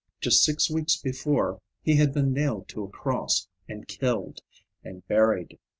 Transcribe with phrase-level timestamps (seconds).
[0.19, 4.41] Just six weeks before, he had been nailed to a cross, and killed,
[4.83, 5.59] and buried.